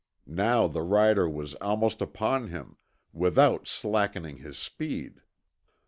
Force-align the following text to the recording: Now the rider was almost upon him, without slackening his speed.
Now 0.25 0.65
the 0.67 0.81
rider 0.81 1.29
was 1.29 1.53
almost 1.61 2.01
upon 2.01 2.47
him, 2.47 2.77
without 3.13 3.67
slackening 3.67 4.37
his 4.37 4.57
speed. 4.57 5.21